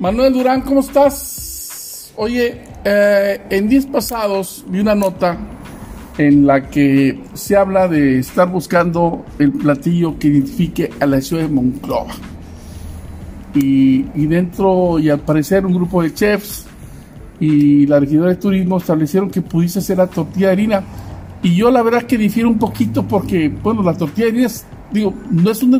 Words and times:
Manuel 0.00 0.32
Durán, 0.32 0.60
¿cómo 0.60 0.78
estás? 0.78 2.12
Oye, 2.14 2.62
eh, 2.84 3.40
en 3.50 3.68
días 3.68 3.84
pasados 3.84 4.64
vi 4.68 4.78
una 4.78 4.94
nota 4.94 5.36
en 6.16 6.46
la 6.46 6.68
que 6.70 7.20
se 7.34 7.56
habla 7.56 7.88
de 7.88 8.20
estar 8.20 8.48
buscando 8.48 9.24
el 9.40 9.52
platillo 9.52 10.16
que 10.16 10.28
identifique 10.28 10.90
a 11.00 11.06
la 11.06 11.20
ciudad 11.20 11.42
de 11.42 11.48
Monclova. 11.48 12.14
Y, 13.54 14.02
dentro, 14.26 15.00
y 15.00 15.10
al 15.10 15.18
parecer, 15.18 15.66
un 15.66 15.74
grupo 15.74 16.00
de 16.00 16.14
chefs 16.14 16.66
y 17.40 17.84
la 17.86 17.98
regidora 17.98 18.30
de 18.30 18.36
turismo 18.36 18.78
establecieron 18.78 19.28
que 19.30 19.42
pudiese 19.42 19.80
ser 19.80 19.98
la 19.98 20.06
tortilla 20.06 20.46
de 20.48 20.52
harina. 20.52 20.84
Y 21.42 21.56
yo 21.56 21.72
la 21.72 21.82
verdad 21.82 22.04
que 22.04 22.16
difiero 22.16 22.48
un 22.48 22.58
poquito 22.58 23.02
porque, 23.02 23.48
bueno, 23.48 23.82
la 23.82 23.94
tortilla 23.94 24.26
de 24.26 24.32
harina 24.32 24.46
es, 24.46 24.64
digo, 24.92 25.14
no 25.30 25.50
es 25.50 25.62
un, 25.62 25.70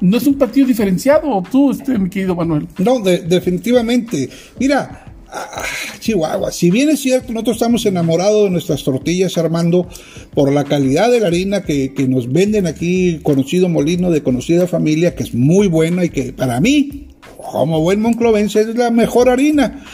no 0.00 0.16
es, 0.16 0.26
un 0.26 0.34
platillo 0.34 0.66
diferenciado, 0.66 1.42
tú, 1.50 1.70
este, 1.70 1.98
mi 1.98 2.08
querido 2.10 2.34
Manuel. 2.34 2.66
No, 2.78 2.98
de- 3.00 3.18
definitivamente. 3.20 4.28
Mira, 4.58 5.04
ah, 5.30 5.62
Chihuahua, 6.00 6.50
si 6.50 6.70
bien 6.70 6.90
es 6.90 7.00
cierto, 7.00 7.32
nosotros 7.32 7.56
estamos 7.56 7.84
enamorados 7.86 8.44
de 8.44 8.50
nuestras 8.50 8.82
tortillas, 8.82 9.36
Armando, 9.38 9.88
por 10.34 10.52
la 10.52 10.64
calidad 10.64 11.10
de 11.10 11.20
la 11.20 11.28
harina 11.28 11.62
que, 11.62 11.92
que 11.94 12.08
nos 12.08 12.30
venden 12.32 12.66
aquí, 12.66 13.20
conocido 13.22 13.68
molino 13.68 14.10
de 14.10 14.22
conocida 14.22 14.66
familia, 14.66 15.14
que 15.14 15.22
es 15.24 15.34
muy 15.34 15.68
buena 15.68 16.04
y 16.04 16.08
que 16.10 16.32
para 16.32 16.60
mí, 16.60 17.08
como 17.36 17.80
buen 17.80 18.00
monclovense, 18.00 18.60
es 18.60 18.74
la 18.76 18.90
mejor 18.90 19.28
harina. 19.28 19.84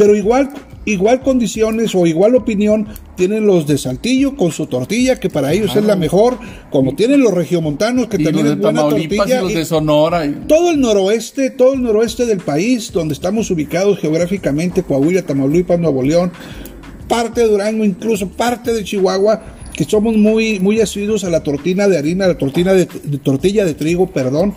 Pero 0.00 0.16
igual, 0.16 0.48
igual 0.86 1.20
condiciones 1.20 1.94
o 1.94 2.06
igual 2.06 2.34
opinión 2.34 2.86
tienen 3.14 3.46
los 3.46 3.66
de 3.66 3.76
Saltillo 3.76 4.34
con 4.34 4.50
su 4.50 4.64
tortilla, 4.66 5.20
que 5.20 5.28
para 5.28 5.52
ellos 5.52 5.76
es 5.76 5.84
la 5.84 5.94
mejor, 5.94 6.38
como 6.70 6.94
tienen 6.94 7.20
los 7.20 7.34
regiomontanos, 7.34 8.06
que 8.06 8.16
Y 8.18 8.24
también 8.24 8.46
los 8.46 8.52
es 8.54 8.58
de 8.58 8.62
buena 8.64 8.80
Tamaulipas 8.80 9.16
tortilla. 9.18 9.40
y 9.40 9.42
los 9.44 9.54
de 9.54 9.64
Sonora. 9.66 10.24
y- 10.24 10.32
todo 10.48 10.70
el 10.70 10.80
noroeste, 10.80 11.50
todo 11.50 11.74
el 11.74 11.82
noroeste 11.82 12.24
del 12.24 12.38
país, 12.38 12.90
donde 12.92 13.12
estamos 13.12 13.50
ubicados 13.50 13.98
geográficamente, 13.98 14.82
Coahuila, 14.82 15.20
Tamaulipas, 15.20 15.78
Nuevo 15.78 16.02
León, 16.02 16.32
parte 17.06 17.42
de 17.42 17.48
Durango, 17.48 17.84
incluso 17.84 18.28
parte 18.30 18.72
de 18.72 18.82
Chihuahua, 18.82 19.42
que 19.74 19.84
somos 19.84 20.16
muy, 20.16 20.60
muy 20.60 20.80
asiduos 20.80 21.24
a 21.24 21.30
la 21.30 21.42
tortina 21.42 21.88
de 21.88 21.98
harina, 21.98 22.24
a 22.24 22.28
la 22.28 22.38
tortina 22.38 22.72
de, 22.72 22.88
de 23.04 23.18
tortilla 23.18 23.66
de 23.66 23.74
trigo, 23.74 24.06
perdón, 24.06 24.54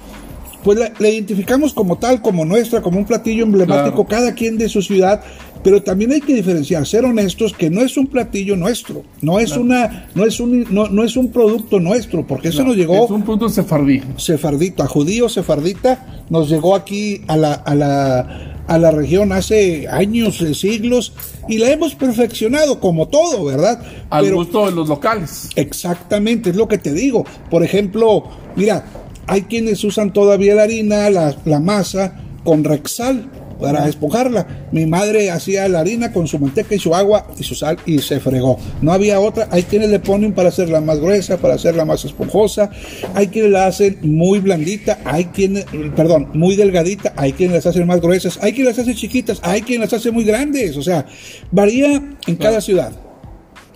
pues 0.64 0.78
la, 0.80 0.92
la 1.00 1.09
identificamos 1.09 1.73
como 1.73 1.97
tal, 1.97 2.22
como 2.22 2.45
nuestra, 2.45 2.81
como 2.81 2.97
un 3.00 3.06
platillo 3.06 3.44
emblemático, 3.44 4.06
Claro. 4.06 4.23
cada 4.25 4.33
quien 4.36 4.58
de 4.58 4.69
su 4.69 4.81
ciudad, 4.81 5.22
pero 5.64 5.81
también 5.81 6.11
hay 6.11 6.19
que 6.22 6.36
diferenciar, 6.36 6.86
ser 6.86 7.06
honestos, 7.06 7.53
que 7.53 7.69
no 7.69 7.81
es 7.81 7.95
un 7.97 8.08
platillo 8.08 8.56
nuestro, 8.58 9.03
no 9.22 9.39
es 9.39 9.56
una, 9.56 10.08
no 10.14 10.25
es 10.25 10.39
un, 10.39 10.66
no, 10.69 10.88
no 10.88 11.03
es 11.03 11.16
un 11.16 11.31
producto 11.31 11.80
nuestro, 11.80 12.25
porque 12.28 12.50
eso 12.50 12.64
nos 12.64 12.75
llegó 12.75 13.06
Es 13.06 13.11
un 13.11 13.23
punto 13.23 13.47
sefardí. 13.50 14.02
sefardita, 14.17 14.88
judío 14.88 15.30
sefardita, 15.30 16.25
nos 16.30 16.50
llegó 16.50 16.75
aquí 16.75 17.22
a 17.28 17.38
la, 17.38 17.53
a 17.53 17.75
la, 17.75 18.56
a 18.67 18.78
la 18.78 18.91
región 18.91 19.31
hace 19.31 19.88
años, 19.88 20.41
eh, 20.41 20.53
siglos, 20.53 21.14
y 21.47 21.58
la 21.58 21.72
hemos 21.72 21.95
perfeccionado 21.95 22.80
como 22.80 23.08
todo, 23.08 23.45
¿verdad? 23.45 23.81
Al 24.09 24.25
Pero- 24.25 24.36
gusto 24.38 24.66
de 24.66 24.72
los 24.73 24.89
locales. 24.89 25.50
Exactamente, 25.56 26.50
es 26.52 26.56
lo 26.56 26.67
que 26.67 26.78
te 26.78 26.94
digo. 26.94 27.25
Por 27.50 27.64
ejemplo, 27.64 28.23
mira, 28.56 28.86
hay 29.28 29.44
quienes 29.44 29.84
usan 29.84 30.14
todavía 30.14 30.56
la 30.56 30.64
harina, 30.64 31.10
la, 31.10 31.36
la 31.46 31.60
masa, 31.60 32.16
con 32.44 32.64
Rexal 32.64 33.30
para 33.60 33.88
esponjarla. 33.88 34.68
Mi 34.72 34.86
madre 34.86 35.32
hacía 35.32 35.68
la 35.70 35.80
harina 35.80 36.12
con 36.12 36.28
su 36.28 36.38
manteca 36.38 36.76
y 36.76 36.80
su 36.80 36.94
agua 36.94 37.28
y 37.38 37.44
su 37.44 37.56
sal 37.56 37.78
y 37.86 38.00
se 38.00 38.20
fregó. 38.20 38.60
No 38.82 38.92
había 38.92 39.20
otra. 39.22 39.48
Hay 39.52 39.64
quienes 39.64 39.90
le 39.90 40.00
ponen 40.00 40.34
para 40.34 40.50
hacerla 40.50 40.82
más 40.82 41.00
gruesa, 41.00 41.38
para 41.38 41.54
hacerla 41.54 41.86
más 41.86 42.04
esponjosa. 42.04 42.70
Hay 43.14 43.28
quienes 43.28 43.52
la 43.52 43.68
hacen 43.68 44.00
muy 44.02 44.40
blandita, 44.40 45.00
hay 45.06 45.26
quienes, 45.26 45.66
perdón, 45.96 46.30
muy 46.34 46.58
delgadita, 46.58 47.14
hay 47.16 47.32
quienes 47.34 47.56
las 47.56 47.66
hacen 47.68 47.88
más 47.88 48.02
gruesas, 48.02 48.38
hay 48.42 48.52
quienes 48.52 48.76
las 48.76 48.84
hacen 48.84 48.96
chiquitas, 48.96 49.40
hay 49.44 49.62
quienes 49.62 49.92
las 49.92 50.02
hacen 50.02 50.14
muy 50.14 50.26
grandes. 50.26 50.76
O 50.76 50.84
sea, 50.84 51.06
varía 51.52 52.03
en 52.28 52.36
cada 52.36 52.59
ciudad. 52.59 52.92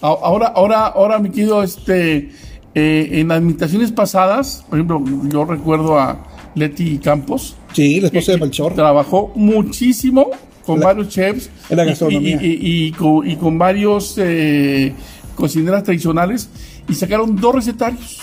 Ahora, 0.01 0.47
ahora, 0.47 0.85
ahora, 0.87 1.17
mi 1.17 1.29
querido, 1.29 1.63
este, 1.63 2.29
eh, 2.75 3.09
en 3.13 3.31
administraciones 3.31 3.91
pasadas, 3.91 4.63
por 4.69 4.77
ejemplo, 4.79 5.03
yo 5.29 5.45
recuerdo 5.45 5.97
a 5.99 6.17
Leti 6.55 6.97
Campos, 6.99 7.55
Sí, 7.73 7.99
la 8.01 8.07
esposa 8.07 8.31
de 8.33 8.37
Melchor. 8.39 8.73
trabajó 8.73 9.31
muchísimo 9.35 10.27
con 10.65 10.79
La- 10.79 10.87
varios 10.87 11.09
chefs 11.09 11.49
en 11.69 11.77
la 11.77 11.83
y- 11.85 11.87
gastronomía. 11.87 12.39
y, 12.41 12.45
y- 12.47 12.85
y 12.87 12.91
con, 12.91 13.29
y 13.29 13.35
con 13.35 13.57
varios 13.57 14.15
eh, 14.17 14.93
cocineras 15.35 15.83
tradicionales 15.83 16.49
y 16.89 16.93
sacaron 16.93 17.35
dos 17.35 17.55
recetarios. 17.55 18.21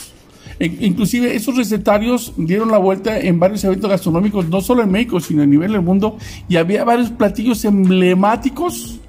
En- 0.59 0.77
inclusive 0.85 1.35
esos 1.35 1.57
recetarios 1.57 2.33
dieron 2.37 2.71
la 2.71 2.79
vuelta 2.79 3.19
en 3.19 3.41
varios 3.41 3.65
eventos 3.65 3.91
gastronómicos, 3.91 4.49
no 4.49 4.61
solo 4.61 4.83
en 4.83 4.91
México, 4.93 5.19
sino 5.21 5.43
a 5.43 5.47
nivel 5.47 5.73
del 5.73 5.83
mundo, 5.83 6.17
y 6.49 6.57
había 6.57 6.85
varios 6.85 7.11
platillos 7.11 7.65
emblemáticos 7.65 9.01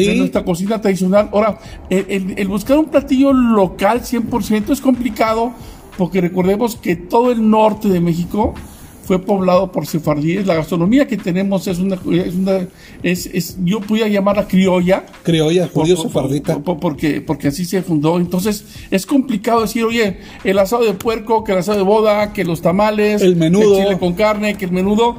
de 0.00 0.12
Sí, 0.12 0.18
nuestra 0.18 0.44
cocina 0.44 0.80
tradicional. 0.80 1.28
Ahora, 1.32 1.58
el, 1.90 2.06
el- 2.08 2.34
el 2.38 2.48
buscar 2.48 2.78
un 2.78 2.86
platillo 2.86 3.32
local 3.32 4.02
100% 4.02 4.70
es 4.70 4.80
complicado 4.80 5.52
porque 5.98 6.20
recordemos 6.20 6.76
que 6.76 6.96
todo 6.96 7.30
el 7.32 7.48
norte 7.50 7.88
de 7.88 8.00
México 8.00 8.54
fue 9.04 9.18
poblado 9.18 9.72
por 9.72 9.84
sefardíes. 9.84 10.46
La 10.46 10.54
gastronomía 10.54 11.08
que 11.08 11.16
tenemos 11.16 11.66
es 11.66 11.80
una, 11.80 11.96
es 12.12 12.34
una 12.34 12.68
es, 13.02 13.26
es- 13.26 13.56
yo 13.64 13.80
pudiera 13.80 14.08
llamarla 14.08 14.46
criolla. 14.46 15.04
criolla, 15.24 15.68
judío 15.68 15.96
por- 15.96 16.04
sefardita. 16.06 16.58
por- 16.60 16.78
porque, 16.78 17.20
porque 17.20 17.48
así 17.48 17.64
se 17.64 17.82
fundó. 17.82 18.18
Entonces, 18.18 18.64
es 18.92 19.04
complicado 19.04 19.62
decir, 19.62 19.84
oye, 19.84 20.18
el 20.44 20.58
asado 20.58 20.84
de 20.84 20.92
puerco, 20.94 21.42
que 21.42 21.50
el 21.52 21.58
asado 21.58 21.78
de 21.78 21.84
boda, 21.84 22.32
que 22.32 22.44
los 22.44 22.62
tamales, 22.62 23.20
El 23.22 23.34
menudo. 23.36 23.72
que 23.74 23.80
el 23.80 23.86
chile 23.88 23.98
con 23.98 24.12
carne, 24.14 24.56
que 24.56 24.66
el 24.66 24.72
menudo, 24.72 25.16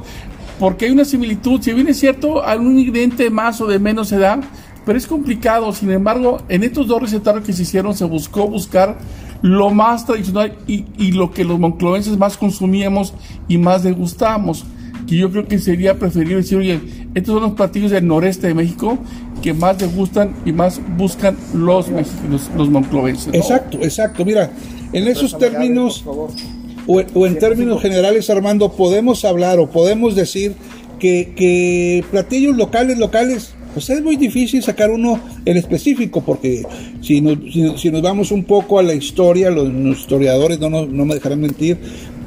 porque 0.58 0.86
hay 0.86 0.90
una 0.90 1.04
similitud. 1.04 1.60
Si 1.60 1.72
bien 1.74 1.86
es 1.88 1.98
cierto, 2.00 2.42
algún 2.42 2.78
ingrediente 2.78 3.28
más 3.28 3.60
o 3.60 3.66
de 3.66 3.78
menos 3.78 4.08
se 4.08 4.18
da, 4.18 4.40
pero 4.84 4.98
es 4.98 5.06
complicado. 5.06 5.72
Sin 5.72 5.90
embargo, 5.90 6.42
en 6.48 6.64
estos 6.64 6.86
dos 6.86 7.00
recetarios 7.00 7.44
que 7.44 7.52
se 7.52 7.62
hicieron, 7.62 7.94
se 7.94 8.04
buscó 8.04 8.48
buscar 8.48 8.98
lo 9.42 9.70
más 9.70 10.06
tradicional 10.06 10.56
y, 10.66 10.84
y 10.96 11.12
lo 11.12 11.30
que 11.30 11.44
los 11.44 11.58
monclovenses 11.58 12.16
más 12.16 12.36
consumíamos 12.36 13.14
y 13.48 13.58
más 13.58 13.82
degustábamos. 13.82 14.64
Que 15.06 15.16
yo 15.16 15.30
creo 15.30 15.46
que 15.46 15.58
sería 15.58 15.98
preferible 15.98 16.36
decir, 16.36 16.56
oye, 16.58 16.80
estos 17.14 17.34
son 17.34 17.42
los 17.42 17.52
platillos 17.52 17.90
del 17.90 18.06
noreste 18.06 18.46
de 18.46 18.54
México 18.54 18.98
que 19.42 19.52
más 19.52 19.76
degustan 19.78 20.34
y 20.46 20.52
más 20.52 20.80
buscan 20.96 21.36
los 21.52 21.90
mexicanos, 21.90 22.50
los 22.56 22.70
monclovenses. 22.70 23.26
¿no? 23.26 23.34
Exacto, 23.34 23.78
exacto. 23.82 24.24
Mira, 24.24 24.50
en 24.94 25.06
esos 25.06 25.36
términos, 25.36 26.02
o, 26.06 26.30
o 26.86 27.26
en 27.26 27.38
términos 27.38 27.82
generales, 27.82 28.30
Armando, 28.30 28.72
podemos 28.72 29.24
hablar 29.26 29.58
o 29.58 29.68
podemos 29.68 30.14
decir 30.14 30.54
que, 30.98 31.34
que 31.36 32.02
platillos 32.10 32.56
locales, 32.56 32.98
locales, 32.98 33.53
pues 33.74 33.90
es 33.90 34.02
muy 34.02 34.16
difícil 34.16 34.62
sacar 34.62 34.90
uno 34.90 35.20
en 35.44 35.56
específico, 35.58 36.22
porque 36.24 36.62
si 37.02 37.20
nos, 37.20 37.36
si, 37.52 37.76
si 37.76 37.90
nos 37.90 38.00
vamos 38.00 38.30
un 38.32 38.44
poco 38.44 38.78
a 38.78 38.82
la 38.82 38.94
historia, 38.94 39.50
los, 39.50 39.70
los 39.72 39.98
historiadores 39.98 40.58
no, 40.60 40.70
nos- 40.70 40.88
no 40.88 41.04
me 41.04 41.14
dejarán 41.14 41.40
mentir, 41.40 41.76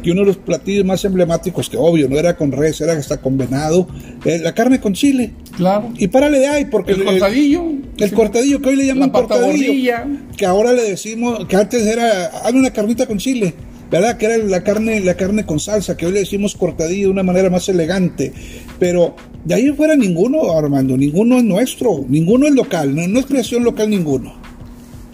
que 0.03 0.11
uno 0.11 0.21
de 0.21 0.27
los 0.27 0.37
platillos 0.37 0.85
más 0.85 1.03
emblemáticos, 1.05 1.69
que 1.69 1.75
obvio 1.77 2.07
no 2.07 2.17
era 2.19 2.37
con 2.37 2.51
res, 2.51 2.79
era 2.81 2.93
hasta 2.93 3.17
con 3.19 3.37
venado, 3.37 3.87
es 4.23 4.41
la 4.41 4.53
carne 4.53 4.79
con 4.79 4.93
chile. 4.93 5.31
Claro. 5.55 5.89
Y 5.97 6.07
párale 6.07 6.37
de 6.39 6.47
ahí, 6.47 6.65
porque 6.65 6.91
El 6.91 7.03
cortadillo. 7.03 7.63
el 7.97 8.11
cortadillo 8.13 8.61
que 8.61 8.69
hoy 8.69 8.75
le 8.75 8.85
llaman 8.85 9.09
cortadillo, 9.09 9.47
gordilla. 9.47 10.07
que 10.37 10.45
ahora 10.45 10.71
le 10.73 10.83
decimos 10.83 11.45
que 11.47 11.55
antes 11.55 11.85
era 11.85 12.27
hazme 12.27 12.59
una 12.59 12.69
carnita 12.71 13.07
con 13.07 13.17
chile, 13.17 13.53
¿verdad? 13.91 14.17
Que 14.17 14.25
era 14.25 14.37
la 14.37 14.63
carne 14.63 14.99
la 14.99 15.15
carne 15.15 15.45
con 15.45 15.59
salsa, 15.59 15.95
que 15.97 16.05
hoy 16.05 16.11
le 16.13 16.19
decimos 16.19 16.55
cortadillo 16.55 17.07
de 17.07 17.11
una 17.13 17.23
manera 17.23 17.49
más 17.49 17.67
elegante, 17.69 18.33
pero 18.79 19.15
de 19.45 19.55
ahí 19.55 19.71
fuera 19.71 19.95
ninguno, 19.95 20.51
Armando, 20.57 20.97
ninguno 20.97 21.37
es 21.37 21.43
nuestro, 21.43 22.03
ninguno 22.07 22.47
es 22.47 22.53
local, 22.53 22.95
no, 22.95 23.07
no 23.07 23.19
es 23.19 23.25
creación 23.25 23.63
local 23.63 23.89
ninguno. 23.89 24.33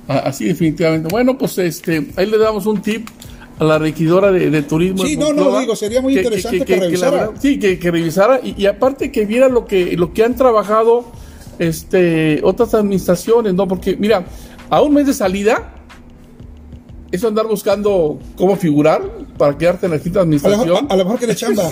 A- 0.07 0.19
Así 0.19 0.45
definitivamente. 0.45 1.07
Bueno, 1.09 1.37
pues 1.37 1.57
este, 1.59 2.07
ahí 2.15 2.25
le 2.25 2.37
damos 2.37 2.65
un 2.65 2.81
tip 2.81 3.07
a 3.59 3.63
la 3.63 3.77
regidora 3.77 4.31
de, 4.31 4.49
de 4.49 4.61
turismo. 4.63 5.05
Sí, 5.05 5.15
no, 5.15 5.31
no, 5.31 5.59
digo, 5.59 5.75
sería 5.75 6.01
muy 6.01 6.17
interesante 6.17 6.65
que 6.65 6.75
revisara. 6.77 7.11
verdad- 7.27 7.31
sí, 7.39 7.59
que, 7.59 7.77
que 7.77 7.91
revisara 7.91 8.39
y, 8.43 8.55
y 8.61 8.65
aparte 8.65 9.11
que 9.11 9.25
viera 9.25 9.47
lo 9.47 9.65
que, 9.65 9.95
lo 9.95 10.11
que 10.11 10.23
han 10.23 10.35
trabajado 10.35 11.05
este, 11.59 12.41
otras 12.43 12.73
administraciones, 12.73 13.53
¿no? 13.53 13.67
Porque, 13.67 13.95
mira, 13.95 14.25
a 14.69 14.81
un 14.81 14.93
mes 14.95 15.05
de 15.05 15.13
salida, 15.13 15.72
eso 17.13 17.27
andar 17.27 17.47
buscando 17.47 18.19
cómo 18.35 18.55
figurar 18.55 19.01
para 19.37 19.57
quedarte 19.57 19.85
en 19.85 19.91
la 19.93 19.99
quinta 19.99 20.21
administración. 20.21 20.87
a 20.89 20.95
lo 20.95 21.05
mejor 21.05 21.19
que 21.19 21.27
le 21.27 21.35
chamba. 21.35 21.63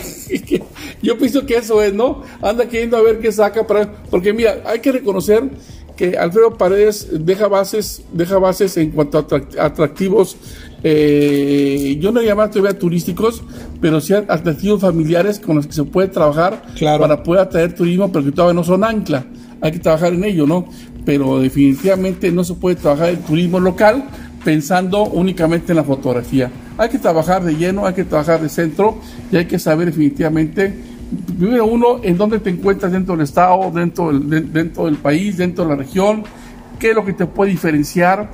Yo 1.01 1.17
pienso 1.17 1.45
que 1.45 1.55
eso 1.55 1.81
es, 1.81 1.93
¿no? 1.93 2.21
Anda 2.41 2.67
queriendo 2.69 2.95
a 2.97 3.01
ver 3.01 3.19
qué 3.19 3.31
saca 3.31 3.65
para 3.65 3.91
porque 4.09 4.33
mira, 4.33 4.61
hay 4.65 4.79
que 4.79 4.91
reconocer 4.91 5.49
que 5.97 6.17
Alfredo 6.17 6.57
Paredes 6.57 7.07
deja 7.11 7.47
bases, 7.47 8.03
deja 8.13 8.38
bases 8.39 8.77
en 8.77 8.91
cuanto 8.91 9.17
a 9.17 9.27
atract- 9.27 9.59
atractivos, 9.59 10.38
eh, 10.83 11.97
yo 11.99 12.11
no 12.11 12.21
llamar 12.21 12.49
todavía 12.51 12.77
turísticos, 12.77 13.43
pero 13.79 14.01
sí 14.01 14.13
atractivos 14.13 14.81
familiares 14.81 15.39
con 15.39 15.55
los 15.57 15.67
que 15.67 15.73
se 15.73 15.83
puede 15.83 16.07
trabajar 16.07 16.63
Claro. 16.75 17.01
para 17.01 17.21
poder 17.23 17.41
atraer 17.41 17.73
turismo, 17.75 18.11
pero 18.11 18.25
que 18.25 18.31
todavía 18.31 18.53
no 18.55 18.63
son 18.63 18.83
ancla. 18.83 19.25
Hay 19.61 19.71
que 19.71 19.79
trabajar 19.79 20.13
en 20.13 20.23
ello, 20.23 20.47
¿no? 20.47 20.65
Pero 21.05 21.39
definitivamente 21.39 22.31
no 22.31 22.43
se 22.43 22.55
puede 22.55 22.75
trabajar 22.75 23.09
el 23.09 23.19
turismo 23.19 23.59
local 23.59 24.03
pensando 24.43 25.03
únicamente 25.05 25.71
en 25.71 25.77
la 25.77 25.83
fotografía. 25.83 26.51
Hay 26.77 26.89
que 26.89 26.99
trabajar 26.99 27.43
de 27.43 27.55
lleno, 27.55 27.85
hay 27.85 27.93
que 27.93 28.03
trabajar 28.03 28.41
de 28.41 28.49
centro 28.49 28.97
y 29.31 29.38
hay 29.38 29.45
que 29.45 29.59
saber 29.59 29.88
definitivamente 29.88 30.91
primero 31.38 31.65
uno, 31.65 31.99
en 32.03 32.17
dónde 32.17 32.39
te 32.39 32.49
encuentras 32.49 32.91
dentro 32.91 33.15
del 33.15 33.23
estado, 33.23 33.69
dentro 33.71 34.11
del, 34.11 34.51
dentro 34.51 34.85
del 34.85 34.97
país, 34.97 35.38
dentro 35.38 35.65
de 35.65 35.71
la 35.71 35.75
región, 35.75 36.23
qué 36.79 36.91
es 36.91 36.95
lo 36.95 37.05
que 37.05 37.13
te 37.13 37.25
puede 37.25 37.51
diferenciar, 37.51 38.31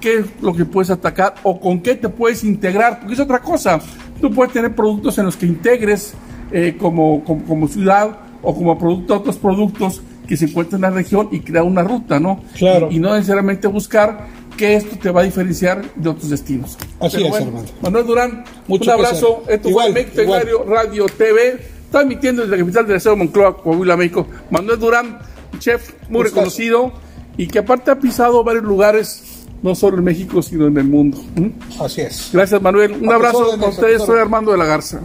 qué 0.00 0.18
es 0.18 0.26
lo 0.40 0.54
que 0.54 0.64
puedes 0.64 0.90
atacar 0.90 1.34
o 1.42 1.58
con 1.58 1.80
qué 1.80 1.94
te 1.94 2.08
puedes 2.08 2.44
integrar, 2.44 3.00
porque 3.00 3.14
es 3.14 3.20
otra 3.20 3.40
cosa. 3.40 3.80
Tú 4.20 4.30
puedes 4.30 4.52
tener 4.52 4.74
productos 4.74 5.18
en 5.18 5.26
los 5.26 5.36
que 5.36 5.46
integres 5.46 6.14
eh, 6.50 6.76
como, 6.78 7.24
como, 7.24 7.68
ciudad 7.68 8.18
o 8.42 8.54
como 8.54 8.78
producto 8.78 9.16
otros 9.16 9.36
productos 9.36 10.02
que 10.26 10.36
se 10.36 10.46
encuentran 10.46 10.84
en 10.84 10.90
la 10.90 10.96
región 10.96 11.28
y 11.32 11.40
crear 11.40 11.64
una 11.64 11.82
ruta, 11.82 12.20
¿no? 12.20 12.40
Claro. 12.54 12.88
Y, 12.90 12.98
no 12.98 13.14
necesariamente 13.14 13.66
buscar 13.66 14.26
que 14.58 14.74
esto 14.74 14.98
te 14.98 15.10
va 15.10 15.22
a 15.22 15.24
diferenciar 15.24 15.82
de 15.94 16.08
otros 16.10 16.28
destinos. 16.28 16.76
Así 17.00 17.24
es, 17.24 17.34
hermano. 17.34 17.64
Manuel 17.80 18.06
Durán, 18.06 18.44
un 18.66 18.90
abrazo. 18.90 19.44
Esto 19.48 19.70
igual, 19.70 19.92
fue 19.92 20.26
Radio, 20.26 20.64
Radio 20.64 21.06
TV, 21.06 21.58
transmitiendo 21.90 22.42
desde 22.42 22.56
la 22.56 22.62
capital 22.62 22.86
del 22.86 22.96
Estado 22.96 23.16
de 23.16 23.24
Moncloa, 23.24 23.56
Coahuila, 23.62 23.96
México. 23.96 24.26
Manuel 24.50 24.78
Durán, 24.78 25.20
chef 25.58 25.92
muy 26.10 26.24
reconocido 26.24 26.92
y 27.38 27.46
que 27.46 27.60
aparte 27.60 27.92
ha 27.92 27.98
pisado 27.98 28.42
varios 28.44 28.64
lugares, 28.64 29.46
no 29.62 29.74
solo 29.74 29.98
en 29.98 30.04
México, 30.04 30.42
sino 30.42 30.66
en 30.66 30.76
el 30.76 30.84
mundo. 30.84 31.18
Así 31.80 32.02
es. 32.02 32.30
Gracias, 32.32 32.60
Manuel. 32.60 32.92
Un 33.00 33.12
abrazo 33.12 33.56
con 33.58 33.70
ustedes. 33.70 34.02
Soy 34.02 34.18
Armando 34.18 34.52
de 34.52 34.58
la 34.58 34.66
Garza. 34.66 35.00